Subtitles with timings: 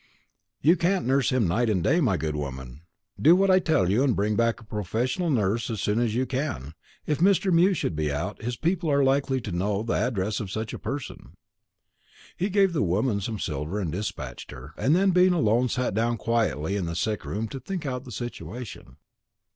[0.61, 2.81] "You can't nurse him night and day, my good woman.
[3.21, 6.25] Do what I tell you, and bring back a professional nurse as soon as you
[6.25, 6.73] can.
[7.05, 7.53] If Mr.
[7.53, 10.79] Mew should be out, his people are likely to know the address of such a
[10.79, 11.33] person."
[12.35, 16.17] He gave the woman some silver, and despatched her; and then, being alone, sat down
[16.17, 18.97] quietly in the sick room to think out the situation.